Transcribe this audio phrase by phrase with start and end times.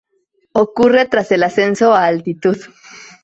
[0.53, 2.57] Ocurre tras el ascenso a altitud.